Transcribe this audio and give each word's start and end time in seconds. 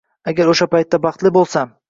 Agar 0.31 0.49
o'sha 0.53 0.67
paytda 0.71 1.01
baxtli 1.05 1.33
bo'lsam. 1.37 1.77